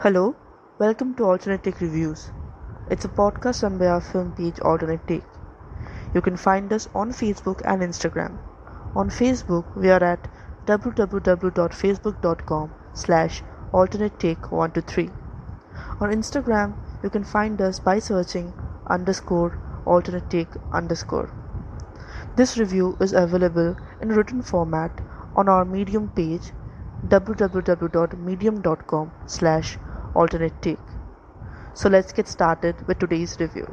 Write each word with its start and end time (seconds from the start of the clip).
Hello, 0.00 0.34
welcome 0.78 1.14
to 1.14 1.24
Alternate 1.24 1.62
Take 1.62 1.80
Reviews. 1.80 2.32
It's 2.90 3.04
a 3.04 3.08
podcast 3.08 3.62
run 3.62 3.78
by 3.78 3.86
our 3.86 4.00
film 4.00 4.32
page 4.32 4.58
Alternate 4.58 5.06
Take. 5.06 5.22
You 6.12 6.20
can 6.20 6.36
find 6.36 6.72
us 6.72 6.88
on 6.94 7.12
Facebook 7.12 7.62
and 7.64 7.80
Instagram. 7.80 8.36
On 8.96 9.08
Facebook, 9.08 9.64
we 9.76 9.90
are 9.90 10.02
at 10.02 10.28
www.facebook.com 10.66 12.72
slash 12.92 13.44
alternate 13.72 14.18
take 14.18 14.50
123. 14.50 15.10
On 16.00 16.10
Instagram, 16.10 16.74
you 17.04 17.08
can 17.08 17.22
find 17.22 17.62
us 17.62 17.78
by 17.78 18.00
searching 18.00 18.52
underscore 18.88 19.56
alternate 19.86 20.28
take 20.28 20.48
underscore. 20.72 21.30
This 22.36 22.58
review 22.58 22.96
is 23.00 23.12
available 23.12 23.76
in 24.02 24.08
written 24.08 24.42
format 24.42 25.00
on 25.36 25.48
our 25.48 25.64
Medium 25.64 26.08
page 26.08 26.50
www.medium.com 27.08 29.12
slash 29.26 29.78
alternate 30.14 30.62
take. 30.62 30.78
So 31.74 31.88
let's 31.88 32.12
get 32.12 32.28
started 32.28 32.86
with 32.86 32.98
today's 32.98 33.40
review. 33.40 33.66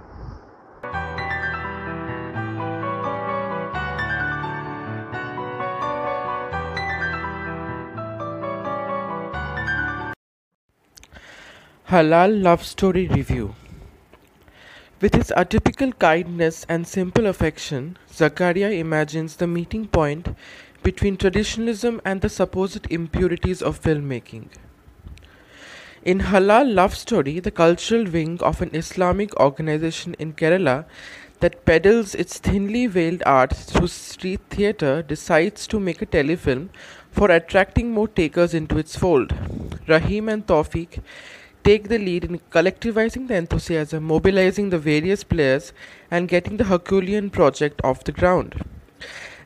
Halal 11.91 12.41
Love 12.41 12.63
Story 12.63 13.09
Review 13.09 13.53
With 15.01 15.13
his 15.13 15.33
atypical 15.35 15.91
kindness 15.99 16.65
and 16.69 16.87
simple 16.87 17.27
affection, 17.27 17.97
Zakaria 18.09 18.79
imagines 18.79 19.35
the 19.35 19.45
meeting 19.45 19.87
point 19.87 20.29
between 20.83 21.17
traditionalism 21.17 22.01
and 22.03 22.21
the 22.21 22.29
supposed 22.29 22.87
impurities 22.89 23.61
of 23.61 23.81
filmmaking. 23.81 24.47
In 26.03 26.19
Halal 26.19 26.73
Love 26.73 26.95
Story, 26.95 27.39
the 27.39 27.51
cultural 27.51 28.05
wing 28.05 28.39
of 28.41 28.61
an 28.61 28.71
Islamic 28.73 29.39
organization 29.39 30.15
in 30.17 30.33
Kerala 30.33 30.85
that 31.41 31.63
peddles 31.65 32.15
its 32.15 32.39
thinly 32.39 32.87
veiled 32.87 33.21
art 33.25 33.55
through 33.55 33.87
street 33.87 34.41
theatre 34.49 35.03
decides 35.03 35.67
to 35.67 35.79
make 35.79 36.01
a 36.01 36.05
telefilm 36.05 36.69
for 37.11 37.29
attracting 37.29 37.91
more 37.91 38.07
takers 38.07 38.53
into 38.53 38.77
its 38.77 38.95
fold. 38.95 39.33
Rahim 39.87 40.29
and 40.29 40.47
Tawfiq 40.47 41.01
take 41.63 41.89
the 41.89 41.99
lead 41.99 42.23
in 42.23 42.39
collectivizing 42.51 43.27
the 43.27 43.35
enthusiasm, 43.35 44.03
mobilizing 44.03 44.69
the 44.69 44.79
various 44.79 45.23
players, 45.23 45.73
and 46.09 46.27
getting 46.27 46.57
the 46.57 46.63
Herculean 46.63 47.29
project 47.29 47.81
off 47.83 48.03
the 48.03 48.11
ground. 48.11 48.63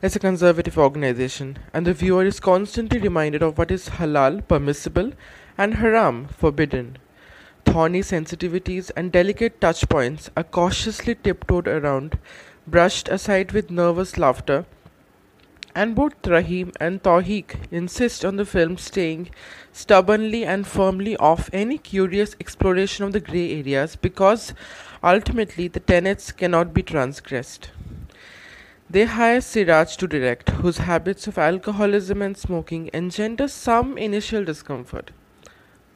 As 0.02 0.14
a 0.14 0.18
conservative 0.18 0.76
organization, 0.76 1.58
and 1.72 1.86
the 1.86 1.94
viewer 1.94 2.26
is 2.26 2.38
constantly 2.38 3.00
reminded 3.00 3.42
of 3.42 3.56
what 3.56 3.70
is 3.70 3.88
halal, 3.88 4.46
permissible, 4.46 5.12
and 5.56 5.76
haram, 5.76 6.28
forbidden. 6.28 6.98
Thorny 7.64 8.00
sensitivities 8.00 8.90
and 8.94 9.10
delicate 9.10 9.58
touch 9.58 9.88
points 9.88 10.28
are 10.36 10.44
cautiously 10.44 11.14
tiptoed 11.14 11.66
around, 11.66 12.18
brushed 12.66 13.08
aside 13.08 13.52
with 13.52 13.70
nervous 13.70 14.18
laughter, 14.18 14.66
and 15.74 15.94
both 15.94 16.26
Rahim 16.26 16.72
and 16.78 17.02
Tawfiq 17.02 17.56
insist 17.70 18.22
on 18.22 18.36
the 18.36 18.44
film 18.44 18.76
staying 18.76 19.30
stubbornly 19.72 20.44
and 20.44 20.66
firmly 20.66 21.16
off 21.16 21.48
any 21.54 21.78
curious 21.78 22.36
exploration 22.38 23.04
of 23.06 23.14
the 23.14 23.20
grey 23.20 23.60
areas 23.60 23.96
because 23.96 24.52
ultimately 25.02 25.68
the 25.68 25.80
tenets 25.80 26.32
cannot 26.32 26.74
be 26.74 26.82
transgressed. 26.82 27.70
They 28.88 29.04
hire 29.04 29.40
Siraj 29.40 29.96
to 29.96 30.06
direct, 30.06 30.50
whose 30.50 30.78
habits 30.78 31.26
of 31.26 31.38
alcoholism 31.38 32.22
and 32.22 32.36
smoking 32.36 32.88
engender 32.92 33.48
some 33.48 33.98
initial 33.98 34.44
discomfort. 34.44 35.10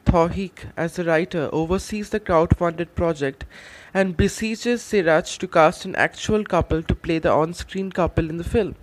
Tawfiq, 0.05 0.65
as 0.75 0.97
the 0.97 1.05
writer, 1.05 1.49
oversees 1.53 2.09
the 2.09 2.19
crowd-funded 2.19 2.93
project 2.95 3.45
and 3.93 4.17
beseeches 4.17 4.81
Siraj 4.81 5.37
to 5.37 5.47
cast 5.47 5.85
an 5.85 5.95
actual 5.95 6.43
couple 6.43 6.83
to 6.83 6.93
play 6.93 7.17
the 7.17 7.31
on-screen 7.31 7.93
couple 7.93 8.29
in 8.29 8.35
the 8.35 8.43
film. 8.43 8.75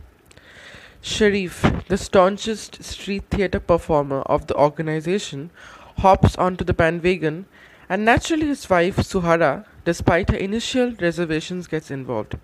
Sharif, 1.03 1.63
the 1.89 1.99
staunchest 1.99 2.83
street 2.83 3.25
theatre 3.31 3.61
performer 3.61 4.23
of 4.23 4.47
the 4.47 4.57
organization, 4.57 5.51
hops 5.99 6.35
onto 6.37 6.65
the 6.65 6.73
bandwagon, 6.73 7.45
and 7.91 8.07
naturally 8.07 8.47
his 8.47 8.69
wife 8.71 8.97
Suhara, 8.97 9.67
despite 9.85 10.31
her 10.31 10.37
initial 10.37 10.93
reservations, 10.93 11.67
gets 11.67 11.91
involved. 11.91 12.39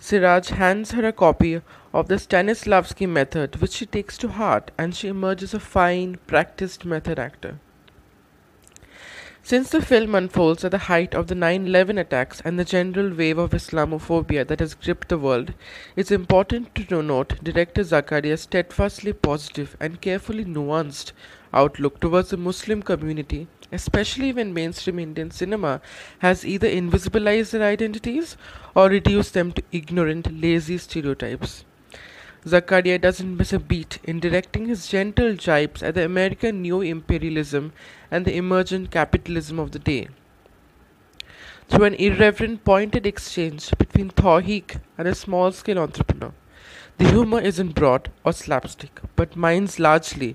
Siraj 0.00 0.50
hands 0.50 0.92
her 0.92 1.06
a 1.06 1.12
copy 1.12 1.60
of 1.92 2.08
the 2.08 2.16
Stanislavski 2.16 3.08
method, 3.08 3.60
which 3.60 3.72
she 3.72 3.86
takes 3.86 4.16
to 4.18 4.28
heart, 4.28 4.70
and 4.78 4.94
she 4.94 5.08
emerges 5.08 5.54
a 5.54 5.60
fine, 5.60 6.18
practiced 6.26 6.84
method 6.84 7.18
actor. 7.18 7.58
Since 9.42 9.70
the 9.70 9.80
film 9.80 10.14
unfolds 10.14 10.62
at 10.64 10.72
the 10.72 10.78
height 10.78 11.14
of 11.14 11.28
the 11.28 11.34
9 11.34 11.66
11 11.66 11.96
attacks 11.96 12.42
and 12.44 12.58
the 12.58 12.64
general 12.66 13.14
wave 13.14 13.38
of 13.38 13.52
Islamophobia 13.52 14.46
that 14.46 14.60
has 14.60 14.74
gripped 14.74 15.08
the 15.08 15.16
world, 15.16 15.54
it's 15.96 16.10
important 16.10 16.74
to 16.74 17.02
note 17.02 17.42
director 17.42 17.82
Zakaria's 17.82 18.42
steadfastly 18.42 19.14
positive 19.14 19.74
and 19.80 20.02
carefully 20.02 20.44
nuanced 20.44 21.12
outlook 21.52 22.00
towards 22.00 22.30
the 22.30 22.36
Muslim 22.36 22.82
community, 22.82 23.48
especially 23.72 24.32
when 24.32 24.54
mainstream 24.54 24.98
Indian 24.98 25.30
cinema 25.30 25.80
has 26.20 26.44
either 26.44 26.68
invisibilized 26.68 27.50
their 27.50 27.62
identities 27.62 28.36
or 28.74 28.88
reduced 28.88 29.34
them 29.34 29.52
to 29.52 29.62
ignorant, 29.72 30.40
lazy 30.40 30.78
stereotypes. 30.78 31.64
Zakaria 32.44 33.00
doesn't 33.00 33.36
miss 33.36 33.52
a 33.52 33.58
beat 33.58 33.98
in 34.04 34.20
directing 34.20 34.66
his 34.66 34.86
gentle 34.86 35.34
jibes 35.34 35.82
at 35.82 35.94
the 35.94 36.04
American 36.04 36.62
neo 36.62 36.80
imperialism 36.80 37.72
and 38.10 38.24
the 38.24 38.36
emergent 38.36 38.90
capitalism 38.90 39.58
of 39.58 39.72
the 39.72 39.78
day. 39.78 40.08
Through 41.68 41.84
an 41.84 41.94
irreverent, 41.94 42.64
pointed 42.64 43.06
exchange 43.06 43.70
between 43.76 44.10
Tawfiq 44.10 44.80
and 44.96 45.06
a 45.06 45.14
small 45.14 45.52
scale 45.52 45.78
entrepreneur. 45.78 46.32
The 46.96 47.10
humor 47.10 47.40
isn't 47.40 47.74
broad 47.74 48.10
or 48.24 48.32
slapstick, 48.32 49.00
but 49.16 49.36
mines 49.36 49.78
largely 49.78 50.34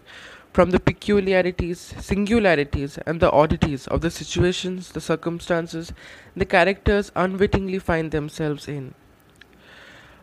from 0.54 0.70
the 0.70 0.80
peculiarities, 0.80 1.80
singularities, 2.00 3.00
and 3.08 3.20
the 3.20 3.32
oddities 3.32 3.88
of 3.88 4.02
the 4.02 4.12
situations, 4.12 4.92
the 4.92 5.02
circumstances, 5.02 5.92
the 6.36 6.46
characters 6.46 7.12
unwittingly 7.16 7.80
find 7.80 8.12
themselves 8.12 8.68
in. 8.68 8.94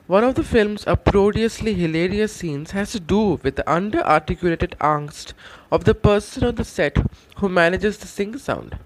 One 0.06 0.22
of 0.22 0.36
the 0.36 0.44
film's 0.44 0.86
uproariously 0.86 1.74
hilarious 1.74 2.32
scenes 2.32 2.70
has 2.70 2.92
to 2.92 3.00
do 3.00 3.41
with 3.42 3.56
the 3.56 3.68
under-articulated 3.70 4.76
angst 4.80 5.32
of 5.72 5.84
the 5.84 5.94
person 5.94 6.44
on 6.44 6.54
the 6.54 6.64
set 6.64 6.97
who 7.36 7.48
manages 7.48 7.98
the 7.98 8.06
sync 8.06 8.38
sound. 8.38 8.78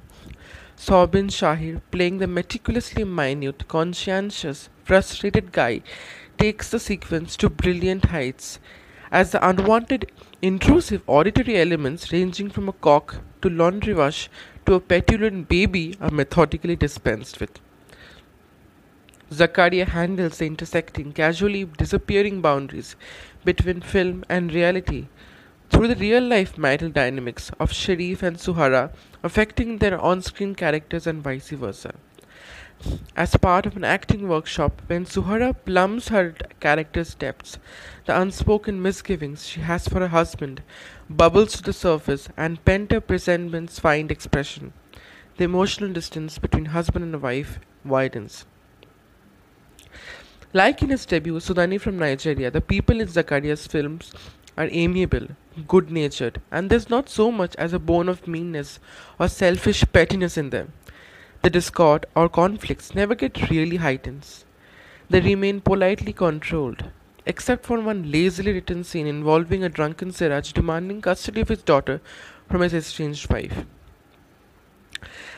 Soubin 0.77 1.29
Shahir, 1.29 1.81
playing 1.91 2.19
the 2.19 2.27
meticulously 2.27 3.05
minute, 3.05 3.69
conscientious, 3.69 4.71
frustrated 4.83 5.53
guy, 5.53 5.83
takes 6.39 6.71
the 6.71 6.81
sequence 6.81 7.37
to 7.37 7.49
brilliant 7.49 8.07
heights 8.07 8.59
as 9.19 9.31
the 9.31 9.49
unwanted, 9.49 10.11
intrusive 10.43 11.03
auditory 11.07 11.57
elements 11.57 12.13
ranging 12.13 12.51
from 12.51 12.69
a 12.69 12.73
cock 12.87 13.19
to 13.41 13.49
laundry 13.49 13.95
wash 13.95 14.29
to 14.67 14.75
a 14.75 14.81
petulant 14.81 15.49
baby 15.49 15.97
are 16.01 16.11
methodically 16.11 16.75
dispensed 16.75 17.39
with. 17.39 17.61
Zakaria 19.31 19.87
handles 19.87 20.39
the 20.39 20.47
intersecting, 20.47 21.13
casually 21.13 21.65
disappearing 21.65 22.41
boundaries 22.41 22.97
between 23.45 23.81
film 23.81 24.25
and 24.29 24.53
reality 24.53 25.07
through 25.71 25.87
the 25.89 25.97
real 25.97 26.23
life 26.23 26.59
marital 26.59 26.91
dynamics 26.91 27.53
of 27.61 27.73
Sharif 27.73 28.21
and 28.23 28.37
Suhara 28.37 28.93
affecting 29.23 29.79
their 29.79 30.01
on 30.01 30.23
screen 30.23 30.57
characters 30.57 31.07
and 31.07 31.23
vice 31.23 31.51
versa. 31.51 31.95
As 33.17 33.37
part 33.37 33.67
of 33.67 33.77
an 33.77 33.85
acting 33.85 34.29
workshop, 34.29 34.83
when 34.89 35.07
Suhara 35.07 35.55
plumbs 35.65 36.09
her 36.09 36.35
character's 36.61 37.15
depths, 37.15 37.59
the 38.07 38.21
unspoken 38.21 38.83
misgivings 38.83 39.47
she 39.47 39.61
has 39.61 39.87
for 39.89 40.01
her 40.01 40.09
husband 40.09 40.63
bubbles 41.09 41.53
to 41.53 41.63
the 41.63 41.73
surface 41.73 42.29
and 42.37 42.65
pent 42.65 42.93
up 42.93 43.09
resentments 43.09 43.79
find 43.79 44.11
expression. 44.11 44.73
The 45.37 45.45
emotional 45.45 45.93
distance 45.93 46.39
between 46.39 46.67
husband 46.67 47.05
and 47.05 47.23
wife 47.23 47.59
widens. 47.85 48.45
Like 50.53 50.83
in 50.83 50.91
his 50.91 51.07
debut, 51.07 51.41
Sudani 51.41 51.81
from 51.81 51.99
Nigeria, 51.99 52.51
the 52.51 52.61
people 52.61 53.01
in 53.01 53.09
Zakaria's 53.09 53.67
films 53.67 54.13
are 54.57 54.69
amiable, 54.71 55.27
good 55.67 55.91
natured, 55.91 56.41
and 56.51 56.71
there's 56.71 56.89
not 56.89 57.09
so 57.09 57.33
much 57.33 57.57
as 57.57 57.73
a 57.73 57.79
bone 57.79 58.09
of 58.09 58.29
meanness 58.29 58.79
or 59.19 59.29
selfish 59.29 59.85
pettiness 59.93 60.37
in 60.37 60.51
them. 60.51 60.73
The 61.45 61.51
discord 61.51 62.07
or 62.17 62.31
conflicts 62.31 62.95
never 62.95 63.15
get 63.15 63.51
really 63.51 63.77
heightened. 63.77 64.27
They 65.11 65.21
remain 65.21 65.61
politely 65.61 66.15
controlled, 66.15 66.85
except 67.27 67.67
for 67.67 67.79
one 67.83 68.11
lazily 68.11 68.55
written 68.55 68.83
scene 68.83 69.07
involving 69.07 69.63
a 69.63 69.69
drunken 69.69 70.11
Siraj 70.11 70.53
demanding 70.55 71.03
custody 71.03 71.43
of 71.43 71.51
his 71.51 71.63
daughter 71.63 72.01
from 72.49 72.63
his 72.63 72.73
estranged 72.73 73.31
wife. 73.31 73.67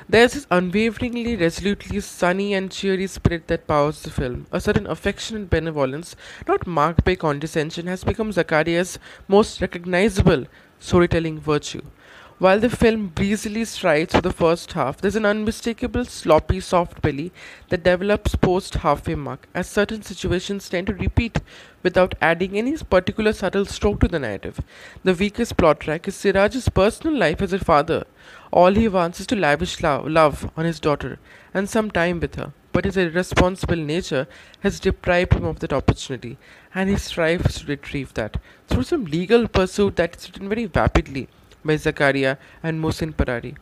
There 0.09 0.23
is 0.23 0.35
this 0.35 0.47
unwaveringly, 0.49 1.35
resolutely 1.35 1.99
sunny 1.99 2.55
and 2.55 2.71
cheery 2.71 3.09
spirit 3.09 3.49
that 3.49 3.67
powers 3.67 4.03
the 4.03 4.11
film. 4.11 4.47
A 4.53 4.61
certain 4.61 4.87
affection 4.87 5.35
and 5.35 5.51
benevolence, 5.51 6.15
not 6.47 6.69
marked 6.69 7.05
by 7.05 7.17
condescension, 7.17 7.89
has 7.89 8.05
become 8.05 8.31
Zakaria's 8.31 9.01
most 9.27 9.61
recognizable 9.61 10.47
storytelling 10.79 11.41
virtue. 11.41 11.83
While 12.39 12.61
the 12.61 12.69
film 12.69 13.07
breezily 13.15 13.65
strides 13.65 14.15
for 14.15 14.21
the 14.21 14.31
first 14.31 14.75
half, 14.75 14.99
there's 14.99 15.17
an 15.17 15.25
unmistakable 15.25 16.05
sloppy 16.05 16.61
soft 16.61 17.01
belly 17.01 17.33
that 17.71 17.83
develops 17.83 18.35
post 18.35 18.75
halfway 18.75 19.15
mark, 19.15 19.49
as 19.55 19.71
certain 19.71 20.03
situations 20.03 20.69
tend 20.69 20.89
to 20.89 20.93
repeat 20.93 21.41
without 21.83 22.15
adding 22.21 22.59
any 22.59 22.77
particular 22.77 23.33
subtle 23.33 23.65
stroke 23.65 24.01
to 24.01 24.09
the 24.09 24.19
narrative. 24.19 24.61
The 25.03 25.15
weakest 25.15 25.57
plot 25.57 25.81
track 25.81 26.09
is 26.09 26.15
Siraj's 26.15 26.69
personal 26.69 27.17
life 27.17 27.41
as 27.41 27.55
a 27.55 27.59
father. 27.59 28.05
All 28.53 28.75
he 28.75 28.87
wants 28.87 29.19
is 29.19 29.27
to 29.29 29.37
lavish 29.37 29.83
love, 29.83 30.07
love 30.07 30.51
on 30.59 30.67
his 30.67 30.79
daughter 30.79 31.19
and 31.55 31.71
some 31.71 31.91
time 31.91 32.21
with 32.21 32.35
her, 32.35 32.53
but 32.71 32.85
his 32.85 32.99
irresponsible 32.99 33.77
nature 33.77 34.29
has 34.61 34.79
deprived 34.79 35.33
him 35.33 35.47
of 35.47 35.61
that 35.61 35.73
opportunity, 35.73 36.37
and 36.75 36.91
he 36.91 36.97
strives 36.97 37.61
to 37.61 37.67
retrieve 37.67 38.13
that 38.13 38.37
through 38.69 38.83
some 38.83 39.07
legal 39.07 39.49
pursuit 39.49 39.97
that 39.97 40.17
is 40.19 40.29
written 40.29 40.51
very 40.51 40.67
rapidly 40.67 41.29
by 41.67 41.75
Zakaria 41.75 42.39
and 42.63 42.83
Muhsin 42.83 43.13
Parari. 43.13 43.57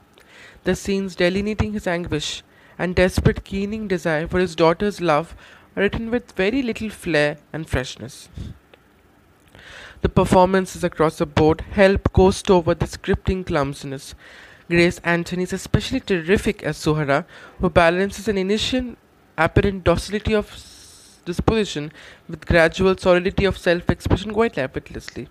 The 0.65 0.75
scenes 0.75 1.15
delineating 1.15 1.73
his 1.73 1.87
anguish 1.87 2.43
and 2.79 2.95
desperate 2.95 3.45
keening 3.45 3.89
desire 3.89 4.27
for 4.27 4.39
his 4.39 4.55
daughter's 4.55 5.01
love 5.01 5.35
are 5.77 5.83
written 5.83 6.11
with 6.11 6.33
very 6.33 6.62
little 6.62 6.91
flair 6.91 7.39
and 7.53 7.69
freshness. 7.69 8.29
The 10.03 10.09
performances 10.09 10.85
across 10.85 11.19
the 11.19 11.27
board 11.27 11.62
help 11.73 12.12
coast 12.12 12.51
over 12.51 12.75
the 12.75 12.87
scripting 12.87 13.47
clumsiness. 13.47 14.15
Grace 14.69 14.99
Antony 15.05 15.45
is 15.45 15.53
especially 15.53 16.00
terrific 16.00 16.62
as 16.62 16.77
Suhara, 16.79 17.25
who 17.59 17.71
balances 17.71 18.29
an 18.29 18.39
initial 18.39 18.97
apparent 19.37 19.85
docility 19.85 20.35
of 20.35 20.50
disposition 21.25 21.93
with 22.29 22.47
gradual 22.47 22.97
solidity 22.97 23.45
of 23.45 23.59
self 23.59 23.89
expression 23.91 24.33
quite 24.33 24.59
effortlessly. 24.59 25.29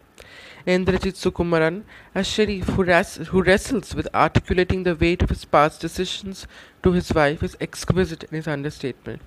Indrajith 0.65 1.15
Sukumaran 1.15 1.83
as 2.15 2.25
Sharif, 2.27 2.67
who, 2.67 2.83
who 2.83 3.43
wrestles 3.43 3.93
with 3.93 4.07
articulating 4.13 4.83
the 4.83 4.95
weight 4.95 5.21
of 5.21 5.29
his 5.29 5.45
past 5.45 5.81
decisions 5.81 6.47
to 6.81 6.93
his 6.93 7.13
wife, 7.13 7.43
is 7.43 7.57
exquisite 7.59 8.23
in 8.23 8.35
his 8.35 8.47
understatement. 8.47 9.21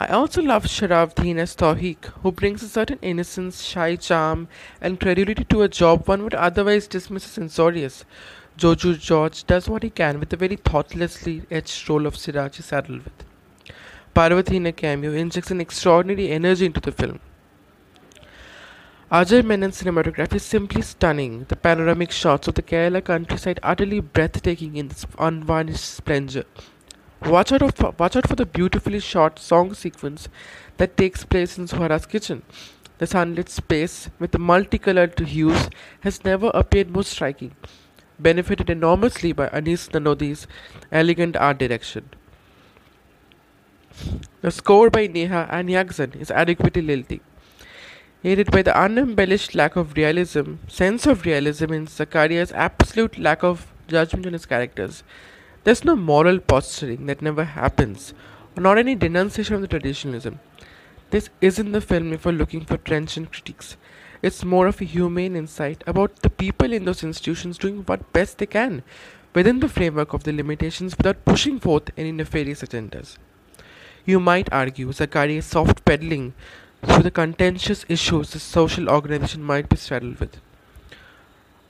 I 0.00 0.06
also 0.06 0.40
love 0.42 0.64
Sharafudheen 0.64 1.38
as 1.38 1.56
Tawfiq, 1.56 2.04
who 2.22 2.30
brings 2.30 2.62
a 2.62 2.68
certain 2.68 3.00
innocence, 3.02 3.62
shy 3.64 3.96
charm, 3.96 4.46
and 4.80 5.00
credulity 5.00 5.44
to 5.44 5.62
a 5.62 5.68
job 5.68 6.06
one 6.06 6.22
would 6.22 6.34
otherwise 6.34 6.86
dismiss 6.86 7.24
as 7.24 7.32
censorious. 7.32 8.04
Joju 8.56 8.98
George 9.00 9.44
does 9.44 9.68
what 9.68 9.82
he 9.82 9.90
can 9.90 10.20
with 10.20 10.28
the 10.28 10.36
very 10.36 10.56
thoughtlessly 10.56 11.42
etched 11.50 11.88
role 11.88 12.06
of 12.06 12.16
Siraj 12.16 12.60
saddled 12.60 13.04
with. 13.04 13.24
Parvathy 14.14 14.56
in 14.56 14.66
a 14.66 14.72
cameo 14.72 15.12
injects 15.12 15.50
an 15.50 15.60
extraordinary 15.60 16.30
energy 16.30 16.66
into 16.66 16.80
the 16.80 16.92
film. 16.92 17.18
Ajay 19.10 19.42
Menon's 19.42 19.80
cinematography 19.80 20.34
is 20.34 20.42
simply 20.42 20.82
stunning. 20.82 21.46
The 21.48 21.56
panoramic 21.56 22.10
shots 22.10 22.46
of 22.46 22.56
the 22.56 22.62
Kerala 22.62 23.02
countryside 23.02 23.58
utterly 23.62 24.00
breathtaking 24.00 24.76
in 24.76 24.90
its 24.90 25.06
unvarnished 25.18 25.82
splendor. 25.82 26.44
Watch 27.24 27.50
out, 27.50 27.74
for, 27.74 27.94
watch 27.98 28.16
out 28.16 28.28
for 28.28 28.36
the 28.36 28.44
beautifully 28.44 29.00
shot 29.00 29.38
song 29.38 29.72
sequence 29.72 30.28
that 30.76 30.98
takes 30.98 31.24
place 31.24 31.56
in 31.56 31.68
Suhara's 31.68 32.04
kitchen. 32.04 32.42
The 32.98 33.06
sunlit 33.06 33.48
space 33.48 34.10
with 34.18 34.32
the 34.32 34.38
multicolored 34.38 35.18
hues 35.18 35.70
has 36.00 36.22
never 36.22 36.50
appeared 36.52 36.90
more 36.90 37.02
striking, 37.02 37.56
benefited 38.18 38.68
enormously 38.68 39.32
by 39.32 39.48
Anees 39.48 39.88
Nadodi's 39.88 40.46
elegant 40.92 41.34
art 41.34 41.56
direction. 41.56 42.10
The 44.42 44.50
score 44.50 44.90
by 44.90 45.06
Neha 45.06 45.48
and 45.50 45.70
Yakzan 45.70 46.14
is 46.20 46.30
adequately 46.30 46.82
lilting 46.82 47.20
aided 48.24 48.50
by 48.50 48.62
the 48.62 48.76
unembellished 48.76 49.54
lack 49.54 49.76
of 49.76 49.96
realism, 49.96 50.54
sense 50.66 51.06
of 51.06 51.24
realism 51.24 51.72
in 51.72 51.86
Zakaria's 51.86 52.52
absolute 52.52 53.16
lack 53.18 53.44
of 53.44 53.72
judgment 53.86 54.26
on 54.26 54.32
his 54.32 54.46
characters. 54.46 55.04
There's 55.64 55.84
no 55.84 55.94
moral 55.94 56.40
posturing 56.40 57.06
that 57.06 57.22
never 57.22 57.44
happens, 57.44 58.14
or 58.56 58.62
not 58.62 58.78
any 58.78 58.94
denunciation 58.96 59.54
of 59.54 59.60
the 59.60 59.68
traditionalism. 59.68 60.40
This 61.10 61.30
isn't 61.40 61.72
the 61.72 61.80
film 61.80 62.12
if 62.12 62.24
you're 62.24 62.34
looking 62.34 62.64
for 62.64 62.76
trenchant 62.76 63.30
critiques. 63.30 63.76
It's 64.20 64.44
more 64.44 64.66
of 64.66 64.80
a 64.80 64.84
humane 64.84 65.36
insight 65.36 65.84
about 65.86 66.22
the 66.22 66.30
people 66.30 66.72
in 66.72 66.84
those 66.84 67.04
institutions 67.04 67.56
doing 67.56 67.84
what 67.84 68.12
best 68.12 68.38
they 68.38 68.46
can 68.46 68.82
within 69.32 69.60
the 69.60 69.68
framework 69.68 70.12
of 70.12 70.24
the 70.24 70.32
limitations 70.32 70.96
without 70.96 71.24
pushing 71.24 71.60
forth 71.60 71.90
any 71.96 72.10
nefarious 72.10 72.62
agendas. 72.62 73.16
You 74.04 74.18
might 74.18 74.52
argue 74.52 74.88
Zakaria's 74.88 75.46
soft 75.46 75.84
peddling 75.84 76.34
through 76.84 77.02
the 77.02 77.10
contentious 77.10 77.84
issues 77.88 78.30
the 78.30 78.38
social 78.38 78.88
organization 78.88 79.42
might 79.42 79.68
be 79.68 79.76
saddled 79.76 80.20
with. 80.20 80.40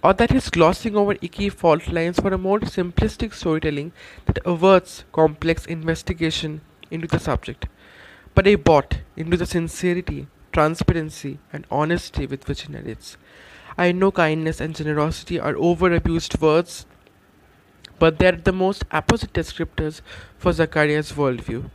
Or 0.02 0.14
that 0.14 0.30
he's 0.30 0.50
glossing 0.50 0.96
over 0.96 1.16
icky 1.20 1.48
fault 1.48 1.88
lines 1.88 2.20
for 2.20 2.32
a 2.32 2.38
more 2.38 2.60
simplistic 2.60 3.34
storytelling 3.34 3.92
that 4.26 4.38
averts 4.44 5.04
complex 5.12 5.66
investigation 5.66 6.60
into 6.90 7.08
the 7.08 7.18
subject, 7.18 7.66
but 8.34 8.46
I 8.46 8.54
bought 8.54 8.98
into 9.16 9.36
the 9.36 9.46
sincerity, 9.46 10.28
transparency, 10.52 11.38
and 11.52 11.66
honesty 11.70 12.26
with 12.26 12.46
which 12.46 12.62
he 12.62 12.72
narrates. 12.72 13.16
I 13.76 13.92
know 13.92 14.10
kindness 14.10 14.60
and 14.60 14.74
generosity 14.74 15.38
are 15.38 15.54
overabused 15.54 16.40
words, 16.40 16.86
but 17.98 18.18
they're 18.18 18.32
the 18.32 18.52
most 18.52 18.84
apposite 18.90 19.32
descriptors 19.32 20.00
for 20.36 20.52
Zakaria's 20.52 21.12
worldview. 21.12 21.70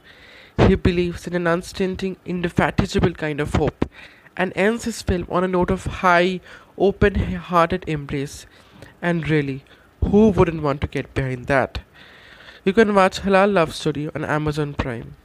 He 0.58 0.76
believes 0.76 1.28
in 1.28 1.36
an 1.36 1.48
unstinting, 1.48 2.18
indefatigable 2.26 3.14
kind 3.14 3.40
of 3.40 3.54
hope 3.56 3.86
and 4.36 4.54
ends 4.56 4.86
his 4.86 5.02
film 5.02 5.28
on 5.30 5.44
a 5.44 5.48
note 5.48 5.70
of 5.70 5.86
high, 5.86 6.40
open 6.78 7.16
hearted 7.16 7.84
embrace. 7.88 8.46
And 9.02 9.28
really, 9.30 9.64
who 10.04 10.30
wouldn't 10.30 10.64
want 10.64 10.82
to 10.82 10.88
get 10.88 11.14
behind 11.14 11.48
that? 11.48 11.80
You 12.64 12.74
can 12.74 12.96
watch 12.96 13.22
Halal 13.22 13.54
Love 13.54 13.76
Story 13.76 14.10
on 14.16 14.24
Amazon 14.24 14.74
Prime. 14.74 15.16